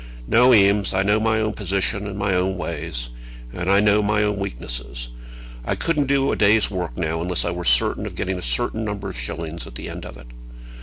[0.27, 3.09] No, Eames; I know my own position and my own ways,
[3.53, 5.09] and I know my own weakness.
[5.63, 8.83] I couldn't do a day's work now, unless I were certain of getting a certain
[8.83, 10.25] number of shillings at the end of it.